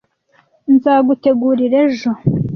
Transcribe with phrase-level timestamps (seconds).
[0.73, 2.11] Nzagutegurira ejo.